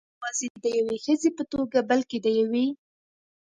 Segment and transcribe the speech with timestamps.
[0.03, 2.65] نه یوازې د یوې ښځې په توګه، بلکې د یوې.